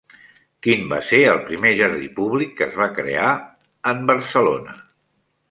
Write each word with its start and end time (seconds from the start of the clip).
Quin 0.67 0.85
va 0.93 0.97
ser 1.09 1.19
el 1.33 1.41
primer 1.49 1.73
jardí 1.81 2.09
públic 2.15 2.57
que 2.61 2.67
es 2.69 2.79
va 2.81 2.89
crear 3.01 3.27
en 3.93 4.03
Barcelona? 4.13 4.77